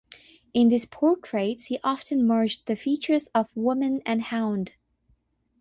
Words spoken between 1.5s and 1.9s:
he